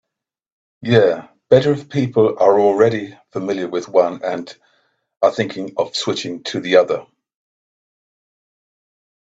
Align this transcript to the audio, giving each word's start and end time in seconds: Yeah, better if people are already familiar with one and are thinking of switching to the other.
Yeah, 0.81 1.27
better 1.47 1.73
if 1.73 1.87
people 1.87 2.29
are 2.39 2.59
already 2.59 3.15
familiar 3.33 3.67
with 3.67 3.87
one 3.87 4.23
and 4.23 4.51
are 5.21 5.31
thinking 5.31 5.75
of 5.77 5.95
switching 5.95 6.41
to 6.45 6.59
the 6.59 6.77
other. 6.77 7.05